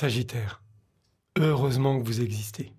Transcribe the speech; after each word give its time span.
Sagittaire, 0.00 0.62
heureusement 1.38 2.00
que 2.00 2.06
vous 2.06 2.22
existez. 2.22 2.72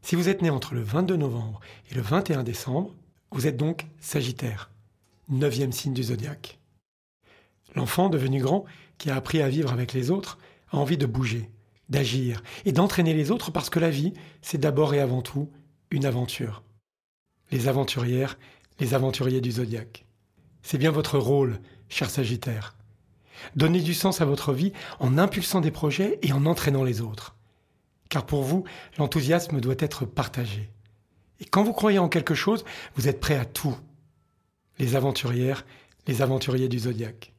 Si 0.00 0.14
vous 0.14 0.28
êtes 0.28 0.42
né 0.42 0.50
entre 0.50 0.74
le 0.74 0.80
22 0.80 1.16
novembre 1.16 1.58
et 1.90 1.94
le 1.96 2.00
21 2.00 2.44
décembre, 2.44 2.94
vous 3.32 3.48
êtes 3.48 3.56
donc 3.56 3.88
Sagittaire, 3.98 4.70
neuvième 5.28 5.72
signe 5.72 5.92
du 5.92 6.04
zodiaque. 6.04 6.60
L'enfant 7.74 8.08
devenu 8.08 8.40
grand, 8.40 8.64
qui 8.96 9.10
a 9.10 9.16
appris 9.16 9.42
à 9.42 9.48
vivre 9.48 9.72
avec 9.72 9.92
les 9.92 10.12
autres, 10.12 10.38
a 10.70 10.76
envie 10.76 10.96
de 10.96 11.06
bouger, 11.06 11.50
d'agir 11.88 12.44
et 12.64 12.70
d'entraîner 12.70 13.12
les 13.12 13.32
autres 13.32 13.50
parce 13.50 13.68
que 13.68 13.80
la 13.80 13.90
vie, 13.90 14.12
c'est 14.40 14.58
d'abord 14.58 14.94
et 14.94 15.00
avant 15.00 15.22
tout 15.22 15.50
une 15.90 16.06
aventure. 16.06 16.62
Les 17.50 17.66
aventurières, 17.66 18.38
les 18.78 18.94
aventuriers 18.94 19.40
du 19.40 19.50
zodiaque. 19.50 20.06
C'est 20.62 20.78
bien 20.78 20.92
votre 20.92 21.18
rôle, 21.18 21.58
cher 21.88 22.08
Sagittaire. 22.08 22.76
Donnez 23.54 23.80
du 23.80 23.94
sens 23.94 24.20
à 24.20 24.24
votre 24.24 24.52
vie 24.52 24.72
en 25.00 25.18
impulsant 25.18 25.60
des 25.60 25.70
projets 25.70 26.18
et 26.22 26.32
en 26.32 26.46
entraînant 26.46 26.84
les 26.84 27.00
autres. 27.00 27.34
Car 28.08 28.24
pour 28.24 28.42
vous, 28.42 28.64
l'enthousiasme 28.98 29.60
doit 29.60 29.74
être 29.78 30.04
partagé. 30.04 30.70
Et 31.40 31.44
quand 31.44 31.64
vous 31.64 31.72
croyez 31.72 31.98
en 31.98 32.08
quelque 32.08 32.34
chose, 32.34 32.64
vous 32.94 33.08
êtes 33.08 33.20
prêt 33.20 33.36
à 33.36 33.44
tout. 33.44 33.76
Les 34.78 34.96
aventurières, 34.96 35.66
les 36.06 36.22
aventuriers 36.22 36.68
du 36.68 36.78
zodiaque. 36.78 37.32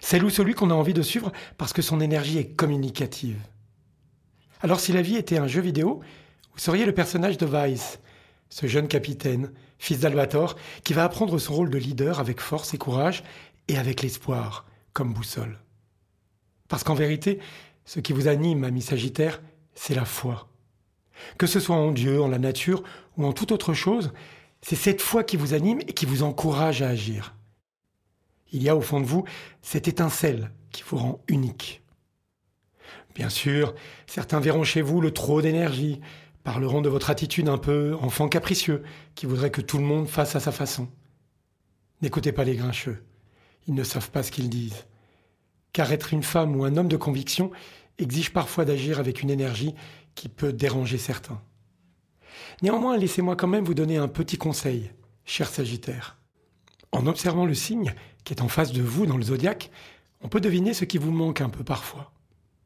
Celle 0.00 0.24
ou 0.24 0.30
celui 0.30 0.54
qu'on 0.54 0.70
a 0.70 0.74
envie 0.74 0.94
de 0.94 1.02
suivre 1.02 1.32
parce 1.56 1.72
que 1.72 1.82
son 1.82 2.00
énergie 2.00 2.38
est 2.38 2.54
communicative. 2.54 3.38
Alors 4.62 4.80
si 4.80 4.92
la 4.92 5.02
vie 5.02 5.16
était 5.16 5.38
un 5.38 5.46
jeu 5.46 5.60
vidéo, 5.60 6.00
vous 6.52 6.58
seriez 6.58 6.84
le 6.84 6.94
personnage 6.94 7.38
de 7.38 7.46
Vice, 7.46 8.00
ce 8.48 8.66
jeune 8.66 8.88
capitaine, 8.88 9.52
fils 9.78 10.00
d'Albator, 10.00 10.56
qui 10.84 10.94
va 10.94 11.04
apprendre 11.04 11.38
son 11.38 11.54
rôle 11.54 11.70
de 11.70 11.78
leader 11.78 12.20
avec 12.20 12.40
force 12.40 12.74
et 12.74 12.78
courage 12.78 13.24
et 13.68 13.76
avec 13.76 14.02
l'espoir, 14.02 14.66
comme 14.94 15.12
boussole. 15.12 15.58
Parce 16.68 16.84
qu'en 16.84 16.94
vérité, 16.94 17.40
ce 17.84 18.00
qui 18.00 18.14
vous 18.14 18.28
anime, 18.28 18.64
ami 18.64 18.80
Sagittaire, 18.80 19.42
c'est 19.74 19.94
la 19.94 20.06
foi. 20.06 20.48
Que 21.36 21.46
ce 21.46 21.60
soit 21.60 21.76
en 21.76 21.92
Dieu, 21.92 22.22
en 22.22 22.28
la 22.28 22.38
nature 22.38 22.82
ou 23.16 23.26
en 23.26 23.32
toute 23.32 23.52
autre 23.52 23.74
chose, 23.74 24.12
c'est 24.62 24.76
cette 24.76 25.02
foi 25.02 25.24
qui 25.24 25.36
vous 25.36 25.52
anime 25.52 25.80
et 25.80 25.92
qui 25.92 26.06
vous 26.06 26.22
encourage 26.22 26.80
à 26.80 26.88
agir. 26.88 27.34
Il 28.52 28.62
y 28.62 28.68
a 28.68 28.76
au 28.76 28.80
fond 28.80 29.00
de 29.00 29.06
vous 29.06 29.24
cette 29.62 29.88
étincelle 29.88 30.50
qui 30.70 30.82
vous 30.86 30.96
rend 30.96 31.20
unique. 31.28 31.82
Bien 33.14 33.28
sûr, 33.28 33.74
certains 34.06 34.40
verront 34.40 34.64
chez 34.64 34.80
vous 34.80 35.00
le 35.00 35.12
trop 35.12 35.42
d'énergie, 35.42 36.00
parleront 36.42 36.80
de 36.80 36.88
votre 36.88 37.10
attitude 37.10 37.48
un 37.48 37.58
peu 37.58 37.94
enfant 38.00 38.28
capricieux, 38.28 38.82
qui 39.14 39.26
voudrait 39.26 39.50
que 39.50 39.60
tout 39.60 39.78
le 39.78 39.84
monde 39.84 40.08
fasse 40.08 40.34
à 40.34 40.40
sa 40.40 40.52
façon. 40.52 40.88
N'écoutez 42.00 42.32
pas 42.32 42.44
les 42.44 42.56
grincheux. 42.56 43.02
Ils 43.66 43.74
ne 43.74 43.84
savent 43.84 44.10
pas 44.10 44.22
ce 44.22 44.30
qu'ils 44.30 44.50
disent. 44.50 44.86
Car 45.72 45.92
être 45.92 46.12
une 46.12 46.22
femme 46.22 46.56
ou 46.56 46.64
un 46.64 46.76
homme 46.76 46.88
de 46.88 46.96
conviction 46.96 47.50
exige 47.98 48.32
parfois 48.32 48.64
d'agir 48.64 48.98
avec 48.98 49.22
une 49.22 49.30
énergie 49.30 49.74
qui 50.14 50.28
peut 50.28 50.52
déranger 50.52 50.98
certains. 50.98 51.40
Néanmoins, 52.62 52.96
laissez-moi 52.96 53.36
quand 53.36 53.48
même 53.48 53.64
vous 53.64 53.74
donner 53.74 53.96
un 53.96 54.08
petit 54.08 54.36
conseil, 54.36 54.90
cher 55.24 55.48
Sagittaire. 55.48 56.18
En 56.92 57.06
observant 57.06 57.46
le 57.46 57.54
signe 57.54 57.94
qui 58.24 58.32
est 58.32 58.42
en 58.42 58.48
face 58.48 58.72
de 58.72 58.82
vous 58.82 59.06
dans 59.06 59.16
le 59.16 59.24
zodiaque, 59.24 59.70
on 60.20 60.28
peut 60.28 60.40
deviner 60.40 60.74
ce 60.74 60.84
qui 60.84 60.98
vous 60.98 61.10
manque 61.10 61.40
un 61.40 61.50
peu 61.50 61.64
parfois. 61.64 62.12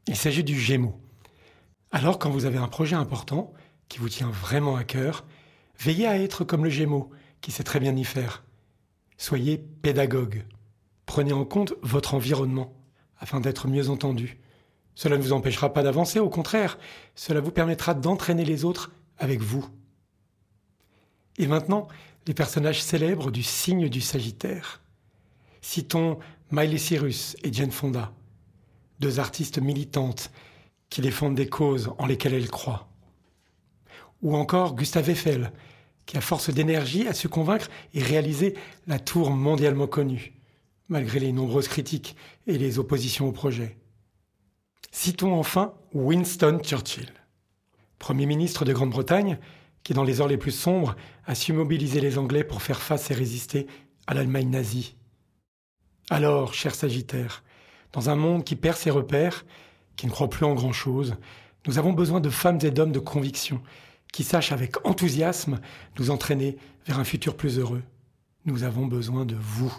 Il 0.06 0.16
s'agit 0.16 0.44
du 0.44 0.58
Gémeaux. 0.58 1.00
Alors 1.90 2.18
quand 2.18 2.30
vous 2.30 2.44
avez 2.44 2.58
un 2.58 2.68
projet 2.68 2.96
important, 2.96 3.52
qui 3.88 3.98
vous 3.98 4.08
tient 4.08 4.30
vraiment 4.30 4.76
à 4.76 4.84
cœur, 4.84 5.24
veillez 5.78 6.06
à 6.06 6.18
être 6.18 6.44
comme 6.44 6.64
le 6.64 6.70
Gémeaux, 6.70 7.10
qui 7.40 7.50
sait 7.50 7.64
très 7.64 7.80
bien 7.80 7.96
y 7.96 8.04
faire. 8.04 8.44
Soyez 9.16 9.58
pédagogue. 9.58 10.44
Prenez 11.08 11.32
en 11.32 11.46
compte 11.46 11.72
votre 11.80 12.12
environnement 12.12 12.74
afin 13.18 13.40
d'être 13.40 13.66
mieux 13.66 13.88
entendu. 13.88 14.38
Cela 14.94 15.16
ne 15.16 15.22
vous 15.22 15.32
empêchera 15.32 15.72
pas 15.72 15.82
d'avancer, 15.82 16.20
au 16.20 16.28
contraire, 16.28 16.78
cela 17.14 17.40
vous 17.40 17.50
permettra 17.50 17.94
d'entraîner 17.94 18.44
les 18.44 18.66
autres 18.66 18.92
avec 19.16 19.40
vous. 19.40 19.66
Et 21.38 21.46
maintenant, 21.46 21.88
les 22.26 22.34
personnages 22.34 22.82
célèbres 22.82 23.30
du 23.30 23.42
signe 23.42 23.88
du 23.88 24.02
Sagittaire. 24.02 24.82
Citons 25.62 26.18
Miley 26.50 26.76
Cyrus 26.76 27.38
et 27.42 27.54
Jane 27.54 27.72
Fonda, 27.72 28.12
deux 29.00 29.18
artistes 29.18 29.58
militantes 29.58 30.30
qui 30.90 31.00
défendent 31.00 31.36
des 31.36 31.48
causes 31.48 31.90
en 31.96 32.04
lesquelles 32.04 32.34
elles 32.34 32.50
croient. 32.50 32.86
Ou 34.20 34.36
encore 34.36 34.74
Gustave 34.76 35.08
Eiffel, 35.08 35.52
qui 36.04 36.18
à 36.18 36.20
force 36.20 36.50
d'énergie 36.50 37.08
a 37.08 37.14
su 37.14 37.30
convaincre 37.30 37.70
et 37.94 38.02
réaliser 38.02 38.54
la 38.86 38.98
tour 38.98 39.30
mondialement 39.30 39.86
connue 39.86 40.37
malgré 40.88 41.20
les 41.20 41.32
nombreuses 41.32 41.68
critiques 41.68 42.16
et 42.46 42.58
les 42.58 42.78
oppositions 42.78 43.28
au 43.28 43.32
projet. 43.32 43.78
Citons 44.90 45.38
enfin 45.38 45.74
Winston 45.92 46.60
Churchill, 46.62 47.12
Premier 47.98 48.26
ministre 48.26 48.64
de 48.64 48.72
Grande-Bretagne, 48.72 49.38
qui 49.82 49.94
dans 49.94 50.04
les 50.04 50.20
heures 50.20 50.28
les 50.28 50.38
plus 50.38 50.52
sombres 50.52 50.96
a 51.26 51.34
su 51.34 51.52
mobiliser 51.52 52.00
les 52.00 52.18
Anglais 52.18 52.44
pour 52.44 52.62
faire 52.62 52.80
face 52.80 53.10
et 53.10 53.14
résister 53.14 53.66
à 54.06 54.14
l'Allemagne 54.14 54.50
nazie. 54.50 54.96
Alors, 56.10 56.54
cher 56.54 56.74
Sagittaire, 56.74 57.42
dans 57.92 58.08
un 58.08 58.16
monde 58.16 58.44
qui 58.44 58.56
perd 58.56 58.76
ses 58.76 58.90
repères, 58.90 59.44
qui 59.96 60.06
ne 60.06 60.10
croit 60.10 60.30
plus 60.30 60.46
en 60.46 60.54
grand-chose, 60.54 61.16
nous 61.66 61.78
avons 61.78 61.92
besoin 61.92 62.20
de 62.20 62.30
femmes 62.30 62.58
et 62.62 62.70
d'hommes 62.70 62.92
de 62.92 62.98
conviction, 62.98 63.60
qui 64.12 64.24
sachent 64.24 64.52
avec 64.52 64.86
enthousiasme 64.86 65.60
nous 65.98 66.10
entraîner 66.10 66.56
vers 66.86 66.98
un 66.98 67.04
futur 67.04 67.36
plus 67.36 67.58
heureux. 67.58 67.82
Nous 68.46 68.62
avons 68.62 68.86
besoin 68.86 69.26
de 69.26 69.36
vous. 69.38 69.74